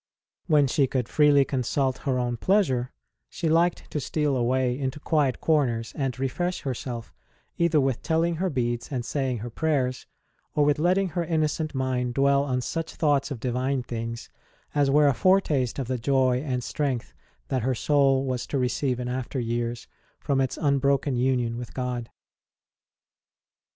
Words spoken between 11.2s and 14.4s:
innocent mind dwell on such thoughts of Divine things